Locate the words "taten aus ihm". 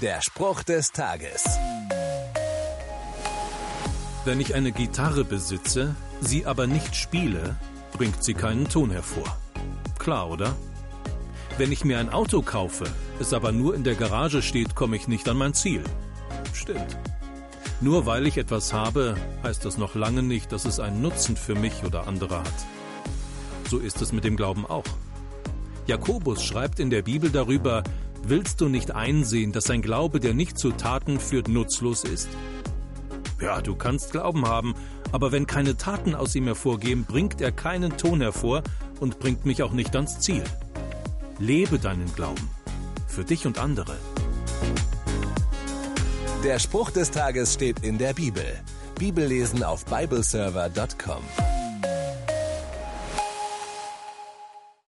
35.76-36.44